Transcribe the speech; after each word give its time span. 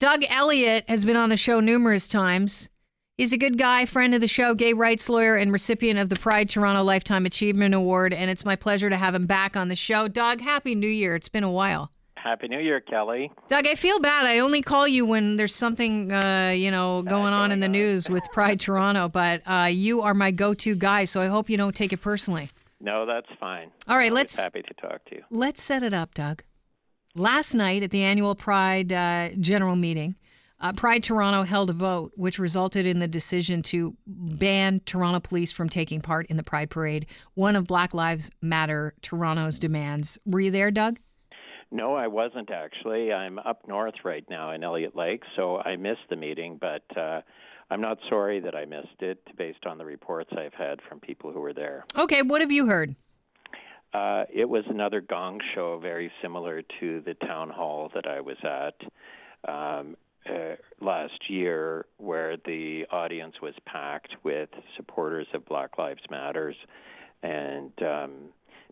Doug 0.00 0.24
Elliott 0.30 0.88
has 0.88 1.04
been 1.04 1.16
on 1.16 1.28
the 1.28 1.36
show 1.36 1.60
numerous 1.60 2.08
times. 2.08 2.70
He's 3.18 3.34
a 3.34 3.36
good 3.36 3.58
guy, 3.58 3.84
friend 3.84 4.14
of 4.14 4.22
the 4.22 4.28
show, 4.28 4.54
gay 4.54 4.72
rights 4.72 5.10
lawyer, 5.10 5.36
and 5.36 5.52
recipient 5.52 5.98
of 5.98 6.08
the 6.08 6.16
Pride 6.16 6.48
Toronto 6.48 6.82
Lifetime 6.82 7.26
Achievement 7.26 7.74
Award. 7.74 8.14
And 8.14 8.30
it's 8.30 8.42
my 8.42 8.56
pleasure 8.56 8.88
to 8.88 8.96
have 8.96 9.14
him 9.14 9.26
back 9.26 9.58
on 9.58 9.68
the 9.68 9.76
show. 9.76 10.08
Doug, 10.08 10.40
Happy 10.40 10.74
New 10.74 10.88
Year. 10.88 11.16
It's 11.16 11.28
been 11.28 11.44
a 11.44 11.50
while. 11.50 11.92
Happy 12.16 12.48
New 12.48 12.60
Year, 12.60 12.80
Kelly. 12.80 13.30
Doug, 13.48 13.66
I 13.66 13.74
feel 13.74 14.00
bad. 14.00 14.24
I 14.24 14.38
only 14.38 14.62
call 14.62 14.88
you 14.88 15.04
when 15.04 15.36
there's 15.36 15.54
something, 15.54 16.10
uh, 16.10 16.54
you 16.56 16.70
know, 16.70 17.02
going 17.02 17.34
on 17.34 17.52
in 17.52 17.60
the 17.60 17.68
news 17.68 18.08
with 18.08 18.24
Pride 18.32 18.58
Toronto, 18.60 19.10
but 19.10 19.42
uh, 19.46 19.68
you 19.70 20.00
are 20.00 20.14
my 20.14 20.30
go-to 20.30 20.74
guy, 20.76 21.04
so 21.04 21.20
I 21.20 21.26
hope 21.26 21.50
you 21.50 21.58
don't 21.58 21.76
take 21.76 21.92
it 21.92 22.00
personally. 22.00 22.48
No, 22.80 23.04
that's 23.04 23.28
fine. 23.38 23.70
All 23.86 23.98
right, 23.98 24.10
let's 24.12 24.34
happy 24.34 24.62
to 24.62 24.74
talk 24.80 25.04
to 25.10 25.16
you. 25.16 25.24
let's 25.28 25.62
set 25.62 25.82
it 25.82 25.92
up, 25.92 26.14
Doug. 26.14 26.42
Last 27.16 27.54
night 27.54 27.82
at 27.82 27.90
the 27.90 28.04
annual 28.04 28.36
Pride 28.36 28.92
uh, 28.92 29.30
general 29.40 29.74
meeting, 29.74 30.14
uh, 30.60 30.72
Pride 30.72 31.02
Toronto 31.02 31.42
held 31.42 31.68
a 31.68 31.72
vote 31.72 32.12
which 32.14 32.38
resulted 32.38 32.86
in 32.86 33.00
the 33.00 33.08
decision 33.08 33.64
to 33.64 33.96
ban 34.06 34.80
Toronto 34.86 35.18
police 35.18 35.50
from 35.50 35.68
taking 35.68 36.00
part 36.00 36.26
in 36.26 36.36
the 36.36 36.44
Pride 36.44 36.70
Parade, 36.70 37.06
one 37.34 37.56
of 37.56 37.66
Black 37.66 37.94
Lives 37.94 38.30
Matter 38.40 38.94
Toronto's 39.02 39.58
demands. 39.58 40.20
Were 40.24 40.38
you 40.38 40.52
there, 40.52 40.70
Doug? 40.70 41.00
No, 41.72 41.94
I 41.94 42.06
wasn't 42.06 42.50
actually. 42.52 43.12
I'm 43.12 43.40
up 43.40 43.66
north 43.66 43.94
right 44.04 44.24
now 44.30 44.52
in 44.52 44.62
Elliot 44.62 44.94
Lake, 44.94 45.24
so 45.34 45.58
I 45.58 45.74
missed 45.74 46.08
the 46.10 46.16
meeting, 46.16 46.58
but 46.60 46.84
uh, 46.96 47.22
I'm 47.70 47.80
not 47.80 47.98
sorry 48.08 48.38
that 48.38 48.54
I 48.54 48.66
missed 48.66 49.00
it 49.00 49.18
based 49.36 49.66
on 49.66 49.78
the 49.78 49.84
reports 49.84 50.30
I've 50.36 50.54
had 50.54 50.78
from 50.88 51.00
people 51.00 51.32
who 51.32 51.40
were 51.40 51.54
there. 51.54 51.84
Okay, 51.98 52.22
what 52.22 52.40
have 52.40 52.52
you 52.52 52.66
heard? 52.66 52.94
Uh, 53.92 54.24
it 54.32 54.48
was 54.48 54.64
another 54.68 55.00
gong 55.00 55.40
show, 55.54 55.78
very 55.80 56.12
similar 56.22 56.62
to 56.78 57.00
the 57.00 57.14
town 57.26 57.50
hall 57.50 57.90
that 57.94 58.06
I 58.06 58.20
was 58.20 58.36
at 58.44 59.50
um, 59.52 59.96
uh, 60.28 60.54
last 60.80 61.28
year, 61.28 61.86
where 61.96 62.36
the 62.44 62.84
audience 62.92 63.34
was 63.42 63.54
packed 63.66 64.14
with 64.22 64.48
supporters 64.76 65.26
of 65.34 65.44
Black 65.46 65.76
Lives 65.78 66.02
Matters 66.10 66.56
and 67.22 67.72
um, 67.82 68.12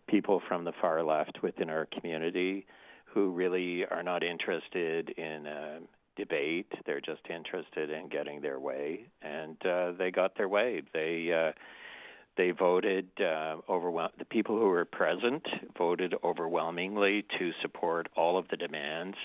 people 0.07 0.41
from 0.47 0.63
the 0.63 0.71
far 0.79 1.03
left 1.03 1.39
within 1.43 1.69
our 1.69 1.87
community 1.87 2.65
who 3.05 3.31
really 3.31 3.85
are 3.85 4.03
not 4.03 4.23
interested 4.23 5.09
in 5.09 5.45
a 5.47 5.79
debate. 6.15 6.71
They're 6.85 7.01
just 7.01 7.21
interested 7.29 7.89
in 7.89 8.09
getting 8.09 8.41
their 8.41 8.59
way, 8.59 9.05
and 9.21 9.57
uh, 9.65 9.91
they 9.97 10.11
got 10.11 10.37
their 10.37 10.49
way. 10.49 10.81
They 10.93 11.31
uh, 11.33 11.51
they 12.39 12.51
voted 12.51 13.07
uh, 13.19 13.57
overwhel- 13.69 14.15
the 14.17 14.25
people 14.25 14.57
who 14.57 14.65
were 14.69 14.85
present 14.85 15.43
voted 15.77 16.15
overwhelmingly 16.23 17.25
to 17.37 17.51
support 17.61 18.07
all 18.15 18.37
of 18.37 18.47
the 18.49 18.55
demands 18.57 19.17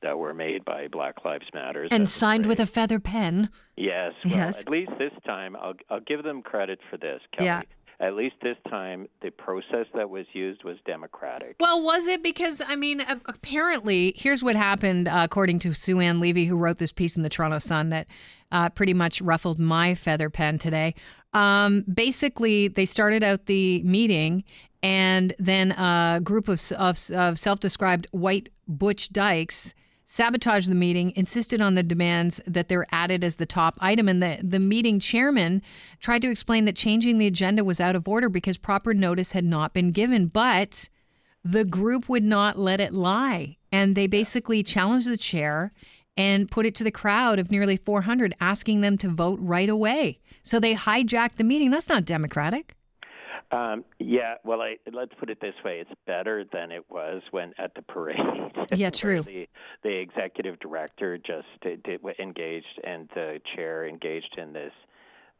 that 0.00 0.16
were 0.16 0.32
made 0.32 0.64
by 0.64 0.88
Black 0.88 1.24
Lives 1.24 1.46
Matter 1.52 1.86
And 1.90 2.08
signed 2.08 2.46
with 2.46 2.58
a 2.60 2.66
feather 2.66 2.98
pen. 3.00 3.50
yes. 3.76 4.12
Well, 4.24 4.34
Yes. 4.34 4.60
at 4.60 4.68
least 4.70 4.92
this 4.98 5.12
time, 5.26 5.54
I'll 5.56 5.74
I'll 5.90 6.00
give 6.12 6.22
them 6.22 6.40
credit 6.42 6.78
for 6.90 6.96
this, 6.96 7.20
Kelly. 7.32 7.46
Yeah. 7.46 7.62
At 8.00 8.14
least 8.14 8.36
this 8.42 8.56
time, 8.70 9.08
the 9.22 9.30
process 9.30 9.86
that 9.94 10.08
was 10.08 10.24
used 10.32 10.62
was 10.62 10.76
democratic. 10.86 11.56
Well, 11.58 11.82
was 11.82 12.06
it 12.06 12.22
because 12.22 12.62
I 12.64 12.76
mean, 12.76 13.02
apparently, 13.26 14.14
here's 14.16 14.42
what 14.42 14.54
happened, 14.54 15.08
uh, 15.08 15.22
according 15.24 15.58
to 15.60 15.74
Sue 15.74 15.98
Ann 15.98 16.20
Levy, 16.20 16.44
who 16.44 16.56
wrote 16.56 16.78
this 16.78 16.92
piece 16.92 17.16
in 17.16 17.24
the 17.24 17.28
Toronto 17.28 17.58
Sun 17.58 17.88
that 17.88 18.06
uh, 18.52 18.68
pretty 18.68 18.94
much 18.94 19.20
ruffled 19.20 19.58
my 19.58 19.96
feather 19.96 20.30
pen 20.30 20.60
today. 20.60 20.94
Um, 21.32 21.84
basically, 21.92 22.68
they 22.68 22.86
started 22.86 23.24
out 23.24 23.46
the 23.46 23.82
meeting, 23.82 24.44
and 24.80 25.34
then 25.40 25.72
a 25.72 26.20
group 26.22 26.46
of, 26.46 26.70
of, 26.72 27.10
of 27.10 27.38
self-described 27.38 28.06
white 28.12 28.48
butch 28.68 29.12
dykes 29.12 29.74
sabotaged 30.08 30.70
the 30.70 30.74
meeting, 30.74 31.12
insisted 31.14 31.60
on 31.60 31.74
the 31.74 31.82
demands 31.82 32.40
that 32.46 32.68
they're 32.68 32.86
added 32.90 33.22
as 33.22 33.36
the 33.36 33.46
top 33.46 33.76
item. 33.78 34.08
And 34.08 34.22
the, 34.22 34.38
the 34.42 34.58
meeting 34.58 34.98
chairman 34.98 35.62
tried 36.00 36.22
to 36.22 36.30
explain 36.30 36.64
that 36.64 36.74
changing 36.74 37.18
the 37.18 37.26
agenda 37.26 37.62
was 37.62 37.78
out 37.78 37.94
of 37.94 38.08
order 38.08 38.28
because 38.28 38.56
proper 38.56 38.94
notice 38.94 39.32
had 39.32 39.44
not 39.44 39.74
been 39.74 39.92
given. 39.92 40.26
But 40.26 40.88
the 41.44 41.64
group 41.64 42.08
would 42.08 42.24
not 42.24 42.58
let 42.58 42.80
it 42.80 42.94
lie. 42.94 43.58
And 43.70 43.94
they 43.94 44.06
basically 44.06 44.62
challenged 44.62 45.06
the 45.06 45.18
chair 45.18 45.72
and 46.16 46.50
put 46.50 46.66
it 46.66 46.74
to 46.76 46.84
the 46.84 46.90
crowd 46.90 47.38
of 47.38 47.50
nearly 47.50 47.76
400, 47.76 48.34
asking 48.40 48.80
them 48.80 48.98
to 48.98 49.08
vote 49.08 49.38
right 49.42 49.68
away. 49.68 50.20
So 50.42 50.58
they 50.58 50.74
hijacked 50.74 51.36
the 51.36 51.44
meeting. 51.44 51.70
That's 51.70 51.88
not 51.88 52.06
democratic. 52.06 52.74
Um, 53.50 53.84
yeah, 53.98 54.34
well, 54.44 54.60
I, 54.60 54.76
let's 54.92 55.12
put 55.18 55.30
it 55.30 55.40
this 55.40 55.54
way: 55.64 55.78
it's 55.80 55.90
better 56.06 56.44
than 56.52 56.70
it 56.70 56.84
was 56.90 57.22
when 57.30 57.54
at 57.58 57.74
the 57.74 57.82
parade. 57.82 58.18
Yeah, 58.74 58.90
true. 58.90 59.22
The, 59.22 59.48
the 59.82 59.96
executive 59.96 60.58
director 60.60 61.16
just 61.16 61.46
did, 61.62 61.82
did, 61.84 62.00
engaged, 62.18 62.78
and 62.84 63.08
the 63.14 63.40
chair 63.56 63.86
engaged 63.86 64.36
in 64.36 64.52
this 64.52 64.72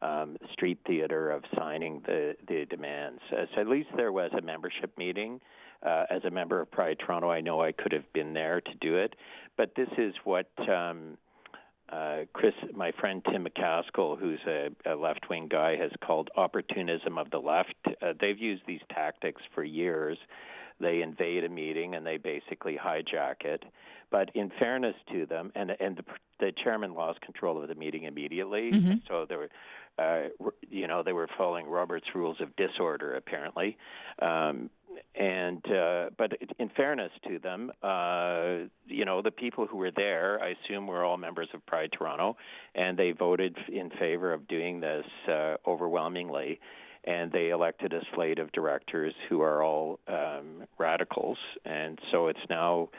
um, 0.01 0.35
street 0.51 0.79
theater 0.87 1.29
of 1.29 1.43
signing 1.55 2.01
the 2.07 2.35
the 2.47 2.65
demands. 2.67 3.21
Uh, 3.31 3.45
so 3.53 3.61
at 3.61 3.67
least 3.67 3.89
there 3.95 4.11
was 4.11 4.31
a 4.35 4.41
membership 4.41 4.97
meeting. 4.97 5.39
Uh, 5.85 6.05
as 6.09 6.23
a 6.25 6.31
member 6.31 6.59
of 6.59 6.71
Pride 6.71 6.97
Toronto, 7.05 7.29
I 7.29 7.39
know 7.39 7.61
I 7.61 7.71
could 7.71 7.91
have 7.91 8.11
been 8.13 8.33
there 8.33 8.61
to 8.61 8.71
do 8.81 8.97
it, 8.97 9.15
but 9.57 9.75
this 9.75 9.89
is 9.97 10.13
what. 10.23 10.49
Um, 10.67 11.17
uh, 11.91 12.19
Chris, 12.33 12.53
my 12.75 12.91
friend 12.99 13.23
Tim 13.31 13.45
McCaskell, 13.45 14.19
who's 14.19 14.39
a, 14.47 14.69
a 14.85 14.95
left 14.95 15.29
wing 15.29 15.47
guy, 15.49 15.75
has 15.75 15.91
called 16.05 16.29
opportunism 16.35 17.17
of 17.17 17.31
the 17.31 17.39
left. 17.39 17.73
Uh, 17.87 18.13
they've 18.19 18.37
used 18.37 18.63
these 18.67 18.81
tactics 18.93 19.41
for 19.55 19.63
years. 19.63 20.17
They 20.79 21.01
invade 21.01 21.43
a 21.43 21.49
meeting 21.49 21.95
and 21.95 22.05
they 22.05 22.17
basically 22.17 22.77
hijack 22.77 23.43
it. 23.43 23.63
But 24.11 24.31
in 24.33 24.51
fairness 24.57 24.95
to 25.11 25.25
them, 25.27 25.51
and 25.55 25.71
and 25.79 25.97
the, 25.97 26.03
the 26.39 26.51
chairman 26.63 26.95
lost 26.95 27.21
control 27.21 27.61
of 27.61 27.67
the 27.67 27.75
meeting 27.75 28.03
immediately, 28.03 28.69
so 29.07 29.25
there 29.27 29.37
were. 29.39 29.49
Uh, 29.97 30.29
you 30.69 30.87
know, 30.87 31.03
they 31.03 31.11
were 31.11 31.27
following 31.37 31.67
Robert's 31.67 32.07
rules 32.15 32.37
of 32.39 32.55
disorder, 32.55 33.15
apparently. 33.15 33.77
Um, 34.21 34.69
and 35.15 35.63
uh, 35.71 36.09
but 36.17 36.33
in 36.59 36.69
fairness 36.69 37.11
to 37.27 37.39
them, 37.39 37.71
uh, 37.83 38.67
you 38.87 39.05
know, 39.05 39.21
the 39.21 39.31
people 39.31 39.65
who 39.67 39.77
were 39.77 39.91
there, 39.91 40.39
I 40.41 40.55
assume, 40.63 40.87
were 40.87 41.03
all 41.03 41.17
members 41.17 41.49
of 41.53 41.65
Pride 41.65 41.91
Toronto, 41.97 42.37
and 42.75 42.97
they 42.97 43.11
voted 43.11 43.57
in 43.71 43.89
favor 43.91 44.33
of 44.33 44.47
doing 44.47 44.79
this 44.79 45.05
uh, 45.27 45.55
overwhelmingly. 45.67 46.59
And 47.05 47.31
they 47.31 47.49
elected 47.49 47.93
a 47.93 48.01
slate 48.13 48.39
of 48.39 48.51
directors 48.51 49.13
who 49.29 49.41
are 49.41 49.63
all 49.63 49.99
um, 50.07 50.65
radicals, 50.77 51.37
and 51.63 51.97
so 52.11 52.27
it's 52.27 52.39
now 52.49 52.89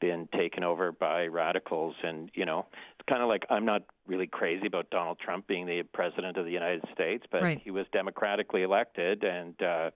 been 0.00 0.26
taken 0.34 0.64
over 0.64 0.90
by 0.90 1.26
radicals. 1.26 1.94
And 2.02 2.30
you 2.34 2.46
know, 2.46 2.66
it's 2.98 3.06
kind 3.08 3.22
of 3.22 3.28
like 3.28 3.44
I'm 3.50 3.66
not 3.66 3.82
really 4.06 4.26
crazy 4.26 4.66
about 4.66 4.88
Donald 4.90 5.18
Trump 5.18 5.46
being 5.46 5.66
the 5.66 5.82
president 5.92 6.38
of 6.38 6.46
the 6.46 6.50
United 6.50 6.82
States, 6.94 7.24
but 7.30 7.42
Right. 7.42 7.60
he 7.62 7.70
was 7.70 7.86
democratically 7.92 8.62
elected, 8.62 9.22
and 9.22 9.62
uh, 9.62 9.90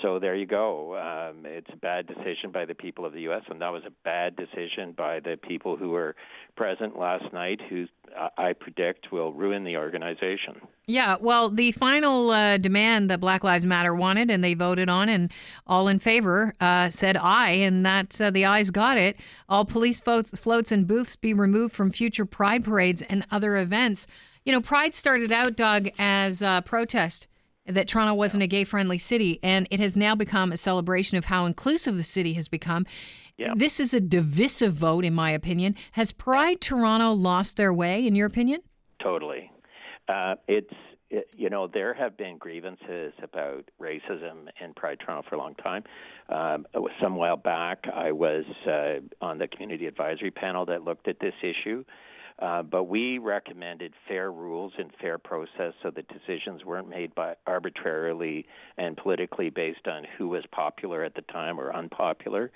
so 0.00 0.18
there 0.18 0.34
you 0.34 0.46
go. 0.46 0.96
Um, 0.96 1.44
it's 1.44 1.68
a 1.72 1.76
bad 1.76 2.06
decision 2.06 2.50
by 2.52 2.64
the 2.64 2.74
people 2.74 3.04
of 3.04 3.12
the 3.12 3.22
U.S., 3.22 3.42
and 3.48 3.60
that 3.60 3.70
was 3.70 3.82
a 3.86 3.90
bad 4.04 4.36
decision 4.36 4.92
by 4.96 5.20
the 5.20 5.36
people 5.36 5.76
who 5.76 5.90
were 5.90 6.16
present 6.56 6.98
last 6.98 7.32
night, 7.32 7.60
who 7.68 7.86
uh, 8.16 8.28
I 8.38 8.52
predict 8.52 9.12
will 9.12 9.32
ruin 9.32 9.64
the 9.64 9.76
organization. 9.76 10.60
Yeah, 10.86 11.16
well, 11.20 11.48
the 11.50 11.72
final 11.72 12.30
uh, 12.30 12.58
demand 12.58 13.10
that 13.10 13.20
Black 13.20 13.44
Lives 13.44 13.64
Matter 13.64 13.94
wanted, 13.94 14.30
and 14.30 14.42
they 14.42 14.54
voted 14.54 14.88
on, 14.88 15.08
and 15.08 15.30
all 15.66 15.88
in 15.88 15.98
favor 15.98 16.54
uh, 16.60 16.90
said 16.90 17.16
aye, 17.16 17.50
and 17.50 17.84
that 17.84 18.20
uh, 18.20 18.30
the 18.30 18.44
ayes 18.44 18.70
got 18.70 18.98
it. 18.98 19.16
All 19.48 19.64
police 19.64 20.00
floats, 20.00 20.30
floats 20.30 20.72
and 20.72 20.86
booths 20.86 21.16
be 21.16 21.34
removed 21.34 21.74
from 21.74 21.90
future 21.90 22.24
Pride 22.24 22.64
parades 22.64 23.02
and 23.02 23.26
other 23.30 23.56
events. 23.56 24.06
You 24.44 24.52
know, 24.52 24.60
Pride 24.60 24.94
started 24.94 25.30
out, 25.30 25.56
Doug, 25.56 25.88
as 25.98 26.42
a 26.42 26.62
protest 26.64 27.28
that 27.66 27.88
Toronto 27.88 28.14
wasn't 28.14 28.42
a 28.42 28.46
gay-friendly 28.46 28.98
city, 28.98 29.38
and 29.42 29.68
it 29.70 29.80
has 29.80 29.96
now 29.96 30.14
become 30.14 30.52
a 30.52 30.56
celebration 30.56 31.16
of 31.16 31.26
how 31.26 31.46
inclusive 31.46 31.96
the 31.96 32.04
city 32.04 32.32
has 32.34 32.48
become. 32.48 32.86
Yeah. 33.36 33.54
This 33.56 33.80
is 33.80 33.94
a 33.94 34.00
divisive 34.00 34.74
vote, 34.74 35.04
in 35.04 35.14
my 35.14 35.30
opinion. 35.30 35.76
Has 35.92 36.12
Pride 36.12 36.60
Toronto 36.60 37.12
lost 37.12 37.56
their 37.56 37.72
way, 37.72 38.06
in 38.06 38.14
your 38.14 38.26
opinion? 38.26 38.60
Totally. 39.02 39.50
Uh, 40.08 40.34
it's 40.48 40.74
it, 41.10 41.28
you 41.36 41.50
know 41.50 41.66
there 41.66 41.92
have 41.94 42.16
been 42.16 42.38
grievances 42.38 43.12
about 43.22 43.68
racism 43.80 44.48
in 44.62 44.72
Pride 44.74 44.98
Toronto 45.04 45.28
for 45.28 45.36
a 45.36 45.38
long 45.38 45.54
time. 45.56 45.84
Um, 46.28 46.66
some 47.00 47.16
while 47.16 47.36
back, 47.36 47.84
I 47.94 48.12
was 48.12 48.44
uh, 48.66 49.00
on 49.20 49.38
the 49.38 49.46
community 49.46 49.86
advisory 49.86 50.30
panel 50.30 50.66
that 50.66 50.82
looked 50.82 51.08
at 51.08 51.20
this 51.20 51.34
issue. 51.42 51.84
Uh, 52.42 52.60
but 52.60 52.84
we 52.84 53.18
recommended 53.18 53.92
fair 54.08 54.32
rules 54.32 54.72
and 54.76 54.90
fair 55.00 55.16
process 55.16 55.72
so 55.80 55.90
that 55.90 56.04
decisions 56.08 56.64
weren't 56.64 56.88
made 56.88 57.14
by 57.14 57.36
arbitrarily 57.46 58.44
and 58.76 58.96
politically 58.96 59.48
based 59.48 59.86
on 59.86 60.04
who 60.18 60.26
was 60.26 60.42
popular 60.50 61.04
at 61.04 61.14
the 61.14 61.22
time 61.22 61.60
or 61.60 61.72
unpopular. 61.72 62.50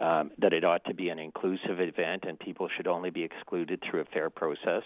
Um, 0.00 0.30
that 0.38 0.52
it 0.52 0.64
ought 0.64 0.84
to 0.86 0.94
be 0.94 1.08
an 1.08 1.18
inclusive 1.18 1.80
event 1.80 2.24
and 2.26 2.38
people 2.38 2.68
should 2.74 2.86
only 2.86 3.08
be 3.08 3.22
excluded 3.22 3.82
through 3.82 4.00
a 4.00 4.04
fair 4.06 4.28
process. 4.28 4.82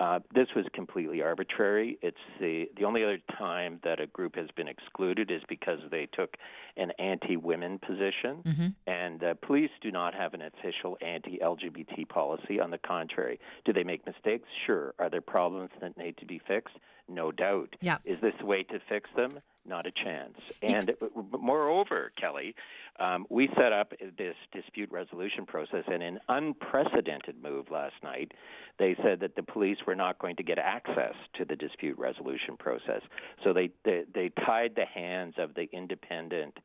Uh, 0.00 0.18
this 0.34 0.48
was 0.56 0.64
completely 0.74 1.22
arbitrary. 1.22 1.98
It's 2.02 2.16
the 2.40 2.68
the 2.76 2.84
only 2.84 3.04
other 3.04 3.18
time 3.38 3.78
that 3.84 4.00
a 4.00 4.06
group 4.08 4.34
has 4.34 4.48
been 4.56 4.66
excluded 4.66 5.30
is 5.30 5.42
because 5.48 5.78
they 5.90 6.08
took 6.12 6.36
an 6.76 6.90
anti-women 6.98 7.78
position, 7.78 8.42
mm-hmm. 8.44 8.66
and 8.88 9.22
uh, 9.22 9.34
police 9.34 9.70
do 9.80 9.92
not 9.92 10.12
have 10.12 10.34
an 10.34 10.42
official 10.42 10.98
anti-LGBT 11.00 12.08
policy. 12.08 12.58
On 12.58 12.70
the 12.72 12.78
contrary, 12.78 13.38
do 13.64 13.72
they 13.72 13.84
make 13.84 14.04
mistakes? 14.04 14.48
Sure. 14.66 14.94
Are 14.98 15.08
there 15.08 15.20
problems 15.20 15.70
that 15.80 15.96
need 15.96 16.16
to 16.16 16.26
be 16.26 16.40
fixed? 16.44 16.74
No 17.08 17.30
doubt. 17.30 17.76
Yeah. 17.80 17.98
Is 18.04 18.20
this 18.20 18.34
the 18.40 18.46
way 18.46 18.64
to 18.64 18.80
fix 18.88 19.08
them? 19.14 19.38
Not 19.66 19.86
a 19.86 19.90
chance. 19.90 20.36
And 20.62 20.92
moreover, 21.38 22.12
Kelly, 22.20 22.54
um, 23.00 23.26
we 23.30 23.48
set 23.56 23.72
up 23.72 23.92
this 24.18 24.36
dispute 24.52 24.90
resolution 24.92 25.46
process, 25.46 25.84
in 25.86 26.02
an 26.02 26.20
unprecedented 26.28 27.42
move 27.42 27.70
last 27.70 27.94
night, 28.02 28.32
they 28.78 28.94
said 29.02 29.20
that 29.20 29.36
the 29.36 29.42
police 29.42 29.78
were 29.86 29.94
not 29.94 30.18
going 30.18 30.36
to 30.36 30.42
get 30.42 30.58
access 30.58 31.14
to 31.38 31.44
the 31.44 31.56
dispute 31.56 31.98
resolution 31.98 32.56
process. 32.58 33.00
So 33.42 33.52
they 33.52 33.70
they, 33.84 34.04
they 34.12 34.30
tied 34.44 34.74
the 34.76 34.84
hands 34.84 35.34
of 35.38 35.54
the 35.54 35.68
independent 35.72 36.58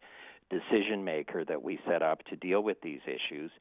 decision 0.49 1.03
maker 1.03 1.45
that 1.45 1.63
we 1.63 1.79
set 1.87 2.01
up 2.01 2.23
to 2.25 2.35
deal 2.35 2.61
with 2.61 2.81
these 2.81 3.01
issues 3.05 3.51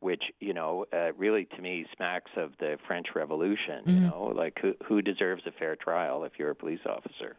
which 0.00 0.22
you 0.40 0.52
know 0.52 0.84
uh, 0.92 1.12
really 1.16 1.46
to 1.46 1.62
me 1.62 1.86
smacks 1.96 2.30
of 2.36 2.52
the 2.60 2.76
French 2.86 3.08
Revolution. 3.14 3.80
Mm-hmm. 3.86 3.90
You 3.90 4.00
know, 4.00 4.32
like 4.36 4.58
who 4.60 4.74
who 4.86 5.02
deserves 5.02 5.42
a 5.46 5.52
fair 5.52 5.76
trial 5.76 6.24
if 6.24 6.32
you're 6.38 6.50
a 6.50 6.54
police 6.54 6.84
officer? 6.86 7.36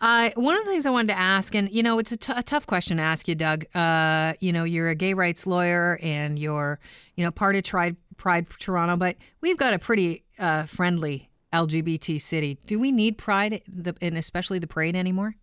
Uh, 0.00 0.30
one 0.34 0.56
of 0.56 0.64
the 0.64 0.70
things 0.70 0.84
I 0.84 0.90
wanted 0.90 1.08
to 1.08 1.18
ask, 1.18 1.54
and 1.54 1.70
you 1.70 1.82
know, 1.82 1.98
it's 1.98 2.12
a, 2.12 2.16
t- 2.16 2.32
a 2.36 2.42
tough 2.42 2.66
question 2.66 2.98
to 2.98 3.02
ask 3.02 3.26
you, 3.28 3.34
Doug. 3.34 3.64
Uh, 3.74 4.34
you 4.40 4.52
know, 4.52 4.64
you're 4.64 4.88
a 4.88 4.94
gay 4.94 5.14
rights 5.14 5.46
lawyer 5.46 5.98
and 6.02 6.38
you're, 6.38 6.78
you 7.14 7.24
know, 7.24 7.30
part 7.30 7.56
of 7.56 7.64
Pride, 7.64 7.96
Pride 8.16 8.46
Toronto, 8.58 8.96
but 8.96 9.16
we've 9.40 9.56
got 9.56 9.72
a 9.72 9.78
pretty 9.78 10.24
uh, 10.38 10.64
friendly 10.64 11.30
LGBT 11.52 12.20
city. 12.20 12.58
Do 12.66 12.78
we 12.78 12.92
need 12.92 13.16
Pride, 13.16 13.62
the, 13.66 13.94
and 14.02 14.18
especially 14.18 14.58
the 14.58 14.66
parade, 14.66 14.96
anymore? 14.96 15.34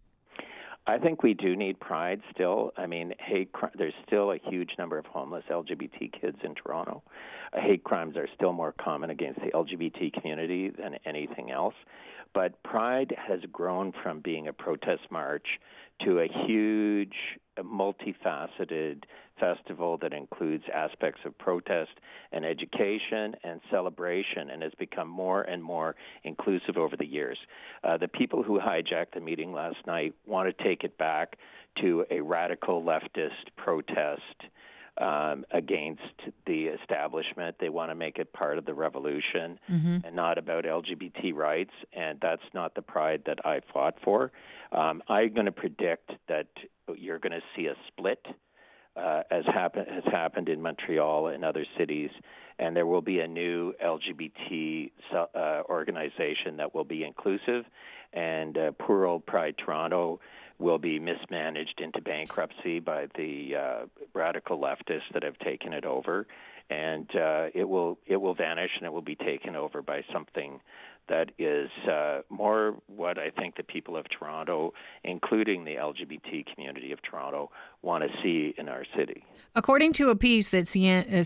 I 0.85 0.97
think 0.97 1.23
we 1.23 1.33
do 1.33 1.55
need 1.55 1.79
pride 1.79 2.21
still. 2.33 2.73
I 2.75 2.87
mean, 2.87 3.13
hate 3.17 3.49
there's 3.77 3.93
still 4.05 4.33
a 4.33 4.37
huge 4.49 4.71
number 4.77 4.97
of 4.97 5.05
homeless 5.05 5.45
LGBT 5.49 6.11
kids 6.19 6.37
in 6.43 6.55
Toronto. 6.55 7.01
Hate 7.53 7.85
crimes 7.85 8.17
are 8.17 8.27
still 8.35 8.51
more 8.51 8.73
common 8.73 9.09
against 9.09 9.39
the 9.39 9.51
LGBT 9.51 10.11
community 10.11 10.69
than 10.69 10.97
anything 11.05 11.51
else. 11.51 11.75
But 12.33 12.61
Pride 12.63 13.15
has 13.17 13.39
grown 13.51 13.93
from 14.03 14.19
being 14.19 14.47
a 14.47 14.53
protest 14.53 15.03
march 15.11 15.47
to 16.03 16.19
a 16.19 16.27
huge, 16.45 17.15
multifaceted 17.59 19.03
festival 19.39 19.97
that 20.01 20.13
includes 20.13 20.63
aspects 20.73 21.21
of 21.25 21.37
protest 21.37 21.91
and 22.31 22.45
education 22.45 23.35
and 23.43 23.61
celebration 23.69 24.49
and 24.49 24.63
has 24.63 24.71
become 24.79 25.07
more 25.07 25.43
and 25.43 25.63
more 25.63 25.95
inclusive 26.23 26.77
over 26.77 26.95
the 26.97 27.05
years. 27.05 27.37
Uh, 27.83 27.97
the 27.97 28.07
people 28.07 28.41
who 28.41 28.59
hijacked 28.59 29.13
the 29.13 29.19
meeting 29.19 29.53
last 29.53 29.77
night 29.85 30.13
want 30.25 30.55
to 30.55 30.63
take 30.63 30.83
it 30.83 30.97
back 30.97 31.37
to 31.81 32.05
a 32.11 32.21
radical 32.21 32.81
leftist 32.81 33.49
protest 33.57 34.21
um, 34.97 35.45
against 35.51 36.01
the 36.45 36.65
establishment. 36.65 37.55
They 37.59 37.69
want 37.69 37.91
to 37.91 37.95
make 37.95 38.17
it 38.17 38.31
part 38.33 38.57
of 38.57 38.65
the 38.65 38.73
revolution 38.73 39.59
mm-hmm. 39.69 39.97
and 40.03 40.15
not 40.15 40.37
about 40.37 40.65
LGBT 40.65 41.33
rights. 41.33 41.73
And 41.93 42.19
that's 42.21 42.43
not 42.53 42.75
the 42.75 42.81
pride 42.81 43.23
that 43.25 43.45
I 43.45 43.61
fought 43.73 43.95
for. 44.03 44.31
Um, 44.71 45.01
I'm 45.07 45.33
going 45.33 45.45
to 45.45 45.51
predict 45.51 46.11
that 46.27 46.47
you're 46.95 47.19
going 47.19 47.31
to 47.31 47.41
see 47.55 47.67
a 47.67 47.75
split. 47.87 48.25
Uh, 48.95 49.23
as 49.31 49.43
happen, 49.47 49.85
has 49.89 50.03
happened 50.05 50.49
in 50.49 50.61
Montreal 50.61 51.27
and 51.27 51.43
other 51.43 51.65
cities, 51.79 52.11
and 52.59 52.75
there 52.75 52.85
will 52.85 53.01
be 53.01 53.19
a 53.19 53.27
new 53.27 53.73
LGBT 53.83 54.91
uh, 55.13 55.61
organization 55.69 56.57
that 56.57 56.73
will 56.73 56.83
be 56.83 57.03
inclusive. 57.03 57.65
And 58.13 58.57
uh, 58.57 58.71
poor 58.77 59.05
old 59.05 59.25
Pride 59.25 59.55
Toronto 59.57 60.19
will 60.59 60.77
be 60.77 60.99
mismanaged 60.99 61.81
into 61.81 61.99
bankruptcy 62.01 62.79
by 62.79 63.07
the 63.15 63.55
uh, 63.55 63.85
radical 64.13 64.59
leftists 64.59 65.11
that 65.13 65.23
have 65.23 65.37
taken 65.39 65.73
it 65.73 65.83
over, 65.83 66.27
and 66.69 67.09
uh, 67.15 67.47
it 67.53 67.67
will 67.67 67.97
it 68.05 68.17
will 68.17 68.35
vanish 68.35 68.71
and 68.77 68.85
it 68.85 68.93
will 68.93 69.01
be 69.01 69.15
taken 69.15 69.55
over 69.55 69.81
by 69.81 70.03
something 70.13 70.59
that 71.09 71.31
is 71.37 71.69
uh, 71.89 72.21
more 72.29 72.75
what 72.87 73.17
I 73.17 73.29
think 73.29 73.55
the 73.57 73.63
people 73.63 73.97
of 73.97 74.05
Toronto, 74.09 74.73
including 75.03 75.65
the 75.65 75.75
LGBT 75.75 76.45
community 76.53 76.91
of 76.91 77.01
Toronto, 77.01 77.51
want 77.81 78.03
to 78.03 78.09
see 78.21 78.53
in 78.57 78.69
our 78.69 78.85
city. 78.95 79.25
According 79.55 79.93
to 79.93 80.09
a 80.09 80.15
piece 80.15 80.49
that 80.49 80.67
uh, 81.15 81.23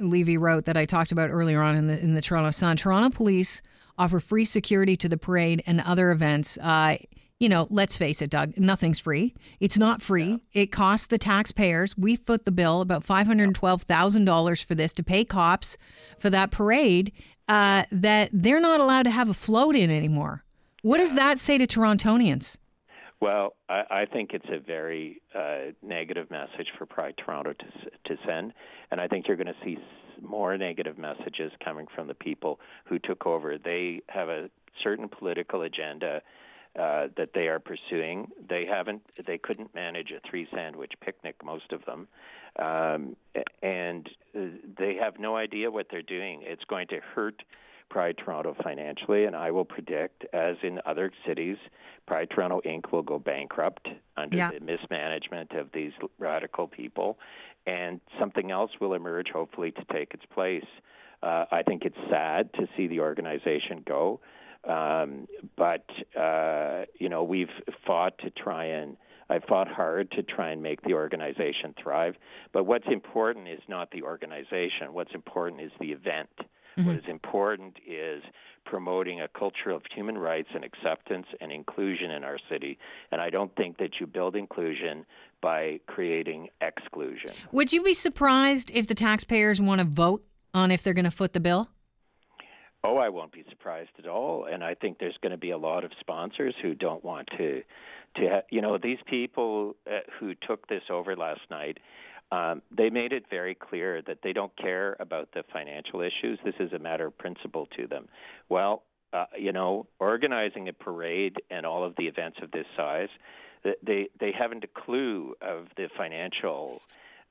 Levy 0.00 0.38
wrote 0.38 0.64
that 0.64 0.76
I 0.76 0.86
talked 0.86 1.12
about 1.12 1.30
earlier 1.30 1.62
on 1.62 1.74
in 1.74 1.86
the 1.86 1.98
in 1.98 2.14
the 2.14 2.22
Toronto 2.22 2.50
Sun, 2.50 2.78
Toronto 2.78 3.14
police 3.14 3.62
offer 3.98 4.20
free 4.20 4.44
security 4.44 4.96
to 4.96 5.08
the 5.08 5.18
parade 5.18 5.62
and 5.66 5.80
other 5.80 6.10
events. 6.10 6.56
Uh, 6.58 6.96
you 7.40 7.48
know, 7.48 7.68
let's 7.70 7.96
face 7.96 8.20
it, 8.20 8.30
Doug, 8.30 8.56
nothing's 8.58 8.98
free. 8.98 9.34
It's 9.60 9.78
not 9.78 10.02
free. 10.02 10.40
Yeah. 10.52 10.62
It 10.62 10.72
costs 10.72 11.06
the 11.06 11.18
taxpayers. 11.18 11.96
We 11.96 12.16
foot 12.16 12.44
the 12.44 12.50
bill 12.50 12.80
about 12.80 13.04
$512,000 13.04 14.64
for 14.64 14.74
this 14.74 14.92
to 14.94 15.02
pay 15.02 15.24
cops 15.24 15.78
for 16.18 16.30
that 16.30 16.50
parade 16.50 17.12
uh, 17.48 17.84
that 17.92 18.30
they're 18.32 18.60
not 18.60 18.80
allowed 18.80 19.04
to 19.04 19.10
have 19.10 19.28
a 19.28 19.34
float 19.34 19.76
in 19.76 19.90
anymore. 19.90 20.44
What 20.82 20.98
yeah. 20.98 21.04
does 21.04 21.14
that 21.14 21.38
say 21.38 21.58
to 21.58 21.66
Torontonians? 21.66 22.56
Well, 23.20 23.54
I, 23.68 23.82
I 23.90 24.04
think 24.06 24.30
it's 24.32 24.46
a 24.48 24.58
very 24.58 25.20
uh, 25.34 25.72
negative 25.82 26.30
message 26.30 26.68
for 26.76 26.86
Pride 26.86 27.14
Toronto 27.24 27.52
to, 27.52 28.14
to 28.14 28.20
send. 28.26 28.52
And 28.90 29.00
I 29.00 29.08
think 29.08 29.26
you're 29.26 29.36
going 29.36 29.48
to 29.48 29.64
see 29.64 29.78
more 30.22 30.56
negative 30.56 30.98
messages 30.98 31.52
coming 31.64 31.86
from 31.94 32.08
the 32.08 32.14
people 32.14 32.58
who 32.84 32.98
took 32.98 33.26
over. 33.26 33.58
They 33.58 34.02
have 34.08 34.28
a 34.28 34.50
certain 34.82 35.08
political 35.08 35.62
agenda 35.62 36.22
uh, 36.78 37.08
that 37.16 37.30
they 37.34 37.48
are 37.48 37.58
pursuing. 37.58 38.28
They 38.48 38.64
haven't, 38.64 39.02
they 39.26 39.38
couldn't 39.38 39.74
manage 39.74 40.10
a 40.10 40.20
three 40.28 40.46
sandwich 40.54 40.92
picnic, 41.00 41.36
most 41.44 41.72
of 41.72 41.84
them, 41.84 42.08
um, 42.58 43.16
and 43.62 44.08
uh, 44.36 44.40
they 44.78 44.94
have 45.00 45.18
no 45.18 45.36
idea 45.36 45.70
what 45.70 45.86
they're 45.90 46.02
doing. 46.02 46.42
It's 46.44 46.64
going 46.64 46.88
to 46.88 47.00
hurt 47.14 47.42
Pride 47.90 48.16
Toronto 48.22 48.54
financially, 48.62 49.24
and 49.24 49.34
I 49.34 49.50
will 49.50 49.64
predict, 49.64 50.26
as 50.32 50.56
in 50.62 50.80
other 50.84 51.10
cities, 51.26 51.56
Pride 52.06 52.28
Toronto 52.30 52.60
Inc. 52.66 52.92
will 52.92 53.02
go 53.02 53.18
bankrupt 53.18 53.88
under 54.16 54.36
yeah. 54.36 54.50
the 54.50 54.60
mismanagement 54.60 55.52
of 55.52 55.68
these 55.72 55.92
radical 56.18 56.66
people, 56.66 57.18
and 57.66 58.00
something 58.20 58.50
else 58.50 58.70
will 58.80 58.94
emerge, 58.94 59.28
hopefully, 59.32 59.70
to 59.72 59.84
take 59.92 60.12
its 60.14 60.24
place. 60.32 60.66
Uh, 61.22 61.46
I 61.50 61.62
think 61.62 61.84
it's 61.84 61.96
sad 62.10 62.52
to 62.54 62.68
see 62.76 62.86
the 62.86 63.00
organization 63.00 63.82
go. 63.86 64.20
Um, 64.68 65.26
but 65.56 65.86
uh, 66.18 66.84
you 66.98 67.08
know, 67.08 67.24
we've 67.24 67.48
fought 67.86 68.18
to 68.18 68.30
try 68.30 68.66
and 68.66 68.96
I 69.30 69.40
fought 69.40 69.68
hard 69.68 70.10
to 70.12 70.22
try 70.22 70.50
and 70.50 70.62
make 70.62 70.82
the 70.82 70.94
organization 70.94 71.74
thrive. 71.82 72.14
But 72.52 72.64
what's 72.64 72.86
important 72.90 73.48
is 73.48 73.60
not 73.68 73.90
the 73.90 74.02
organization. 74.02 74.92
What's 74.92 75.14
important 75.14 75.60
is 75.60 75.70
the 75.80 75.92
event. 75.92 76.30
Mm-hmm. 76.78 76.86
What 76.86 76.96
is 76.96 77.04
important 77.08 77.76
is 77.86 78.22
promoting 78.64 79.20
a 79.20 79.28
culture 79.28 79.70
of 79.70 79.82
human 79.94 80.16
rights 80.16 80.48
and 80.54 80.64
acceptance 80.64 81.26
and 81.40 81.50
inclusion 81.50 82.10
in 82.10 82.24
our 82.24 82.38
city. 82.50 82.78
And 83.10 83.20
I 83.20 83.30
don't 83.30 83.54
think 83.56 83.78
that 83.78 83.92
you 84.00 84.06
build 84.06 84.36
inclusion 84.36 85.04
by 85.40 85.80
creating 85.86 86.48
exclusion. 86.60 87.32
Would 87.52 87.72
you 87.72 87.82
be 87.82 87.94
surprised 87.94 88.70
if 88.74 88.86
the 88.86 88.94
taxpayers 88.94 89.60
want 89.60 89.80
to 89.80 89.86
vote 89.86 90.24
on 90.54 90.70
if 90.70 90.82
they're 90.82 90.94
going 90.94 91.04
to 91.04 91.10
foot 91.10 91.32
the 91.32 91.40
bill? 91.40 91.70
Oh, 92.84 92.96
I 92.96 93.08
won't 93.08 93.32
be 93.32 93.44
surprised 93.50 93.90
at 93.98 94.06
all. 94.06 94.44
And 94.44 94.62
I 94.62 94.74
think 94.74 94.98
there's 94.98 95.16
going 95.20 95.32
to 95.32 95.38
be 95.38 95.50
a 95.50 95.58
lot 95.58 95.84
of 95.84 95.90
sponsors 96.00 96.54
who 96.62 96.74
don't 96.74 97.04
want 97.04 97.28
to, 97.36 97.62
to 98.16 98.28
ha- 98.28 98.42
you 98.50 98.60
know, 98.60 98.78
these 98.78 98.98
people 99.06 99.74
uh, 99.86 100.00
who 100.18 100.34
took 100.34 100.68
this 100.68 100.82
over 100.90 101.16
last 101.16 101.40
night. 101.50 101.78
Um, 102.30 102.62
they 102.70 102.90
made 102.90 103.12
it 103.12 103.24
very 103.30 103.54
clear 103.54 104.02
that 104.02 104.18
they 104.22 104.32
don't 104.32 104.54
care 104.56 104.96
about 105.00 105.32
the 105.32 105.42
financial 105.52 106.02
issues. 106.02 106.38
This 106.44 106.54
is 106.60 106.72
a 106.72 106.78
matter 106.78 107.06
of 107.06 107.16
principle 107.16 107.66
to 107.76 107.86
them. 107.86 108.06
Well, 108.48 108.82
uh, 109.12 109.24
you 109.38 109.52
know, 109.52 109.86
organizing 109.98 110.68
a 110.68 110.72
parade 110.72 111.36
and 111.50 111.64
all 111.64 111.84
of 111.84 111.94
the 111.96 112.06
events 112.06 112.38
of 112.42 112.50
this 112.50 112.66
size, 112.76 113.08
they 113.82 114.08
they 114.20 114.32
haven't 114.38 114.64
a 114.64 114.80
clue 114.80 115.34
of 115.40 115.68
the 115.76 115.88
financial 115.96 116.80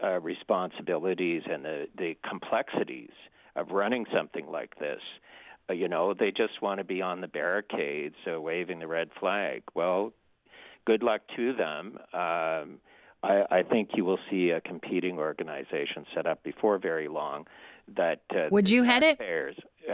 uh, 0.03 0.19
responsibilities 0.19 1.43
and 1.49 1.63
the 1.63 1.87
the 1.95 2.17
complexities 2.27 3.11
of 3.55 3.69
running 3.71 4.05
something 4.13 4.47
like 4.47 4.77
this. 4.79 5.01
You 5.69 5.87
know, 5.87 6.13
they 6.13 6.31
just 6.31 6.61
want 6.61 6.79
to 6.79 6.83
be 6.83 7.01
on 7.01 7.21
the 7.21 7.27
barricades 7.27 8.15
uh, 8.31 8.39
waving 8.39 8.79
the 8.79 8.87
red 8.87 9.09
flag. 9.19 9.63
Well, 9.75 10.13
good 10.85 11.03
luck 11.03 11.21
to 11.35 11.53
them. 11.53 11.97
Um, 12.13 12.79
I, 13.23 13.43
I 13.51 13.63
think 13.69 13.89
you 13.95 14.05
will 14.05 14.19
see 14.29 14.51
a 14.51 14.61
competing 14.61 15.17
organization 15.17 16.05
set 16.15 16.25
up 16.25 16.43
before 16.43 16.77
very 16.77 17.07
long. 17.07 17.45
That 17.95 18.21
uh, 18.31 18.47
would 18.51 18.69
you 18.69 18.83
head 18.83 19.03
it? 19.03 19.19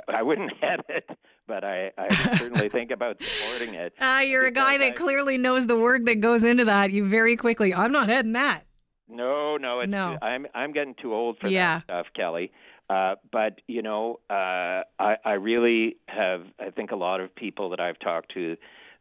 I 0.08 0.24
wouldn't 0.24 0.52
head 0.62 0.82
it, 0.90 1.10
but 1.48 1.64
I, 1.64 1.92
I 1.98 2.38
certainly 2.38 2.70
think 2.70 2.92
about 2.92 3.18
supporting 3.22 3.76
it. 3.76 3.94
Uh, 4.00 4.22
you're 4.26 4.46
a 4.46 4.52
guy 4.52 4.78
that 4.80 4.92
I, 4.92 4.96
clearly 4.96 5.38
knows 5.38 5.68
the 5.68 5.78
work 5.78 6.06
that 6.06 6.20
goes 6.20 6.44
into 6.44 6.66
that. 6.66 6.92
You 6.92 7.08
very 7.08 7.36
quickly. 7.36 7.74
I'm 7.74 7.92
not 7.92 8.10
heading 8.10 8.34
that. 8.34 8.64
No, 9.08 9.58
no, 9.58 9.84
no. 9.84 10.18
I'm 10.22 10.48
I'm 10.56 10.72
getting 10.72 10.96
too 11.00 11.14
old 11.14 11.38
for 11.40 11.48
yeah. 11.48 11.76
that 11.76 11.84
stuff, 11.84 12.06
Kelly. 12.16 12.52
Uh, 12.90 13.16
but 13.32 13.62
you 13.68 13.82
know, 13.82 14.20
uh, 14.30 14.84
I, 15.00 15.16
I 15.24 15.34
really 15.34 15.98
have. 16.08 16.44
I 16.60 16.70
think 16.70 16.92
a 16.92 16.96
lot 16.96 17.22
of 17.22 17.34
people 17.36 17.70
that 17.70 17.80
I've 17.80 18.00
talked 18.00 18.34
to, 18.34 18.58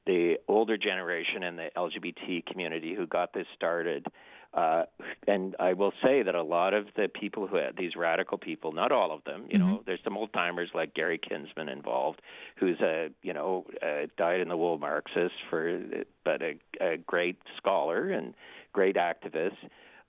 the 0.06 0.36
older 0.48 0.76
generation 0.76 1.42
and 1.42 1.58
the 1.58 1.68
LGBT 1.76 2.46
community 2.46 2.94
who 2.94 3.06
got 3.06 3.32
this 3.32 3.46
started, 3.56 4.06
uh, 4.54 4.84
and 5.26 5.56
I 5.58 5.72
will 5.72 5.92
say 6.02 6.22
that 6.22 6.34
a 6.34 6.42
lot 6.42 6.74
of 6.74 6.86
the 6.94 7.08
people 7.08 7.46
who 7.46 7.56
had 7.56 7.76
these 7.76 7.96
radical 7.96 8.36
people, 8.36 8.72
not 8.72 8.92
all 8.92 9.10
of 9.10 9.24
them, 9.24 9.46
you 9.48 9.58
mm-hmm. 9.58 9.68
know, 9.68 9.82
there's 9.86 10.00
some 10.04 10.16
old 10.16 10.32
timers 10.34 10.68
like 10.74 10.94
Gary 10.94 11.18
Kinsman 11.18 11.70
involved, 11.70 12.20
who's 12.56 12.78
a 12.80 13.08
you 13.22 13.32
know 13.32 13.64
a 13.82 14.08
in 14.40 14.48
the 14.48 14.56
wool 14.56 14.78
Marxist 14.78 15.34
for, 15.48 15.80
but 16.24 16.42
a, 16.42 16.58
a 16.80 16.96
great 16.98 17.38
scholar 17.56 18.10
and 18.10 18.34
great 18.72 18.96
activist. 18.96 19.56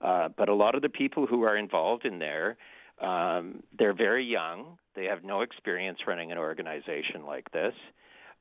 Uh, 0.00 0.28
but 0.36 0.50
a 0.50 0.54
lot 0.54 0.74
of 0.74 0.82
the 0.82 0.88
people 0.90 1.26
who 1.26 1.42
are 1.44 1.56
involved 1.56 2.04
in 2.04 2.18
there, 2.18 2.58
um, 3.00 3.62
they're 3.78 3.94
very 3.94 4.24
young. 4.24 4.78
They 4.94 5.04
have 5.04 5.24
no 5.24 5.40
experience 5.40 5.98
running 6.06 6.32
an 6.32 6.38
organization 6.38 7.24
like 7.26 7.50
this. 7.52 7.74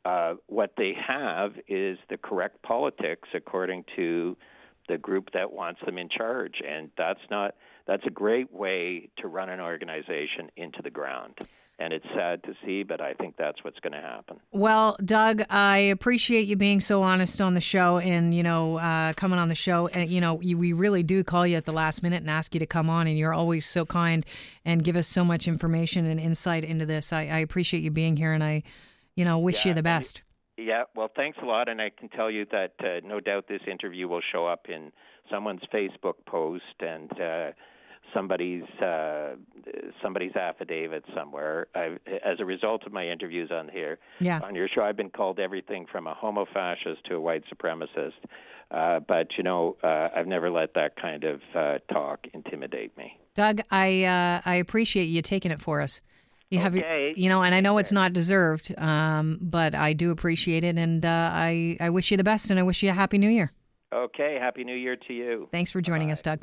Uh, 0.05 0.35
what 0.47 0.73
they 0.77 0.93
have 1.07 1.53
is 1.67 1.97
the 2.09 2.17
correct 2.17 2.61
politics 2.61 3.29
according 3.33 3.85
to 3.95 4.35
the 4.89 4.97
group 4.97 5.29
that 5.33 5.51
wants 5.51 5.79
them 5.85 5.97
in 5.97 6.09
charge, 6.09 6.61
and 6.67 6.89
that's 6.97 7.21
not 7.31 7.55
that's 7.87 8.05
a 8.05 8.09
great 8.09 8.51
way 8.51 9.09
to 9.17 9.27
run 9.27 9.49
an 9.49 9.59
organization 9.59 10.49
into 10.57 10.81
the 10.81 10.89
ground. 10.89 11.35
And 11.79 11.91
it's 11.91 12.05
sad 12.15 12.43
to 12.43 12.53
see, 12.63 12.83
but 12.83 13.01
I 13.01 13.13
think 13.13 13.35
that's 13.35 13.63
what's 13.63 13.79
going 13.79 13.93
to 13.93 13.99
happen. 13.99 14.39
Well, 14.51 14.95
Doug, 15.03 15.41
I 15.49 15.77
appreciate 15.79 16.47
you 16.47 16.55
being 16.55 16.79
so 16.79 17.01
honest 17.01 17.41
on 17.41 17.55
the 17.55 17.61
show, 17.61 17.97
and 17.97 18.33
you 18.33 18.43
know, 18.43 18.77
uh, 18.77 19.13
coming 19.13 19.39
on 19.39 19.49
the 19.49 19.55
show. 19.55 19.87
And 19.87 20.07
you 20.09 20.21
know, 20.21 20.39
you, 20.39 20.57
we 20.57 20.71
really 20.71 21.01
do 21.01 21.23
call 21.23 21.47
you 21.47 21.57
at 21.57 21.65
the 21.65 21.73
last 21.73 22.03
minute 22.03 22.21
and 22.21 22.29
ask 22.29 22.53
you 22.53 22.59
to 22.59 22.67
come 22.67 22.91
on, 22.91 23.07
and 23.07 23.17
you're 23.17 23.33
always 23.33 23.65
so 23.65 23.85
kind 23.85 24.23
and 24.63 24.83
give 24.83 24.95
us 24.95 25.07
so 25.07 25.25
much 25.25 25.47
information 25.47 26.05
and 26.05 26.19
insight 26.19 26.63
into 26.63 26.85
this. 26.85 27.11
I, 27.11 27.21
I 27.21 27.39
appreciate 27.39 27.81
you 27.81 27.89
being 27.89 28.17
here, 28.17 28.33
and 28.33 28.43
I, 28.43 28.61
you 29.15 29.25
know, 29.25 29.39
wish 29.39 29.65
yeah, 29.65 29.69
you 29.69 29.73
the 29.73 29.83
best. 29.83 30.21
Yeah, 30.57 30.83
well, 30.95 31.09
thanks 31.15 31.39
a 31.41 31.45
lot, 31.45 31.69
and 31.69 31.81
I 31.81 31.89
can 31.89 32.09
tell 32.09 32.29
you 32.29 32.45
that 32.51 32.73
uh, 32.79 33.05
no 33.05 33.19
doubt 33.19 33.47
this 33.49 33.61
interview 33.69 34.07
will 34.07 34.21
show 34.31 34.45
up 34.45 34.67
in 34.69 34.91
someone's 35.31 35.63
Facebook 35.73 36.15
post 36.27 36.63
and 36.79 37.11
uh, 37.19 37.51
somebody's 38.13 38.63
uh, 38.81 39.35
somebody's 40.01 40.35
affidavit 40.35 41.03
somewhere. 41.15 41.67
I've, 41.75 41.99
as 42.07 42.39
a 42.39 42.45
result 42.45 42.83
of 42.85 42.93
my 42.93 43.07
interviews 43.07 43.51
on 43.51 43.69
here, 43.69 43.99
yeah. 44.19 44.39
on 44.43 44.55
your 44.55 44.67
show, 44.67 44.81
I've 44.81 44.97
been 44.97 45.09
called 45.09 45.39
everything 45.39 45.85
from 45.91 46.07
a 46.07 46.13
homo 46.13 46.45
fascist 46.53 47.03
to 47.09 47.15
a 47.15 47.19
white 47.19 47.43
supremacist. 47.53 48.13
Uh, 48.71 48.99
but 48.99 49.27
you 49.37 49.43
know, 49.43 49.77
uh, 49.83 50.09
I've 50.15 50.27
never 50.27 50.49
let 50.49 50.73
that 50.73 50.95
kind 50.99 51.23
of 51.23 51.41
uh, 51.55 51.77
talk 51.91 52.25
intimidate 52.33 52.97
me. 52.97 53.19
Doug, 53.35 53.61
I 53.69 54.03
uh, 54.03 54.41
I 54.45 54.55
appreciate 54.55 55.05
you 55.05 55.21
taking 55.21 55.51
it 55.51 55.59
for 55.59 55.81
us. 55.81 56.01
You 56.49 56.59
have, 56.59 56.75
okay. 56.75 57.13
you 57.15 57.29
know, 57.29 57.41
and 57.41 57.55
I 57.55 57.61
know 57.61 57.79
it's 57.79 57.91
not 57.91 58.13
deserved, 58.13 58.75
um, 58.77 59.39
but 59.41 59.73
I 59.73 59.93
do 59.93 60.11
appreciate 60.11 60.63
it, 60.63 60.77
and 60.77 61.03
uh, 61.03 61.31
I 61.33 61.77
I 61.79 61.89
wish 61.89 62.11
you 62.11 62.17
the 62.17 62.23
best, 62.23 62.51
and 62.51 62.59
I 62.59 62.63
wish 62.63 62.83
you 62.83 62.91
a 62.91 62.93
happy 62.93 63.17
New 63.17 63.29
Year. 63.29 63.51
Okay, 63.91 64.37
happy 64.39 64.63
New 64.63 64.75
Year 64.75 64.95
to 64.95 65.13
you. 65.13 65.47
Thanks 65.51 65.71
for 65.71 65.81
joining 65.81 66.09
Bye. 66.09 66.13
us, 66.13 66.21
Doug. 66.21 66.41